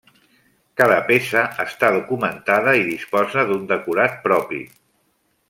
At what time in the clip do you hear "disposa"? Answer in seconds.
2.89-3.45